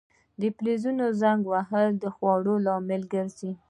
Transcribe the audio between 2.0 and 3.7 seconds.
د خوړلو لامل ګرځي.